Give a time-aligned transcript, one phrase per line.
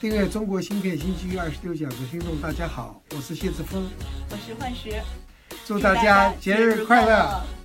[0.00, 3.82] 订阅中国芯片星期二十六讲的听众，大家好，我是谢志峰，
[4.30, 5.02] 我是幻石，
[5.66, 7.55] 祝大家节日快乐。